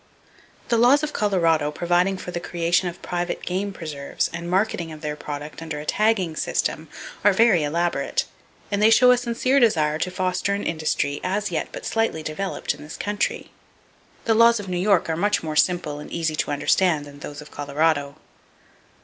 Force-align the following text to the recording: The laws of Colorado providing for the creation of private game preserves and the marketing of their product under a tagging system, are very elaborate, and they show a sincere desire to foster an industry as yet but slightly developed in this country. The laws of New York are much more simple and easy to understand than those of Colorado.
The 0.69 0.79
laws 0.79 1.03
of 1.03 1.13
Colorado 1.13 1.69
providing 1.69 2.17
for 2.17 2.31
the 2.31 2.39
creation 2.39 2.87
of 2.87 3.03
private 3.03 3.43
game 3.43 3.71
preserves 3.71 4.31
and 4.33 4.47
the 4.47 4.49
marketing 4.49 4.91
of 4.91 5.01
their 5.01 5.15
product 5.15 5.61
under 5.61 5.79
a 5.79 5.85
tagging 5.85 6.35
system, 6.35 6.87
are 7.23 7.33
very 7.33 7.61
elaborate, 7.61 8.25
and 8.71 8.81
they 8.81 8.89
show 8.89 9.11
a 9.11 9.15
sincere 9.19 9.59
desire 9.59 9.99
to 9.99 10.09
foster 10.09 10.55
an 10.55 10.63
industry 10.63 11.21
as 11.23 11.51
yet 11.51 11.67
but 11.71 11.85
slightly 11.85 12.23
developed 12.23 12.73
in 12.73 12.81
this 12.81 12.97
country. 12.97 13.51
The 14.25 14.33
laws 14.33 14.59
of 14.59 14.67
New 14.67 14.77
York 14.79 15.07
are 15.07 15.15
much 15.15 15.43
more 15.43 15.55
simple 15.55 15.99
and 15.99 16.11
easy 16.11 16.35
to 16.37 16.49
understand 16.51 17.05
than 17.05 17.19
those 17.19 17.39
of 17.39 17.51
Colorado. 17.51 18.15